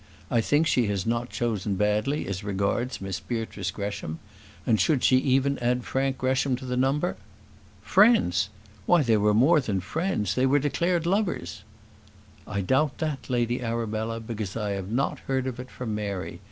I 0.31 0.41
think 0.41 0.65
she 0.65 0.87
has 0.87 1.05
not 1.05 1.29
chosen 1.29 1.75
badly 1.75 2.27
as 2.27 2.43
regards 2.43 3.01
Miss 3.01 3.19
Beatrice 3.19 3.69
Gresham; 3.69 4.17
and 4.65 4.81
should 4.81 5.03
she 5.03 5.17
even 5.17 5.59
add 5.59 5.83
Frank 5.83 6.17
Gresham 6.17 6.55
to 6.55 6.65
the 6.65 6.75
number" 6.75 7.17
"Friends! 7.95 8.49
why 8.87 9.03
they 9.03 9.17
were 9.17 9.35
more 9.35 9.61
than 9.61 9.79
friends; 9.79 10.33
they 10.33 10.47
were 10.47 10.57
declared 10.57 11.05
lovers." 11.05 11.61
"I 12.47 12.61
doubt 12.61 12.97
that, 12.97 13.29
Lady 13.29 13.61
Arabella, 13.61 14.19
because 14.19 14.57
I 14.57 14.71
have 14.71 14.89
not 14.89 15.19
heard 15.27 15.45
of 15.45 15.59
it 15.59 15.69
from 15.69 15.93
Mary. 15.93 16.39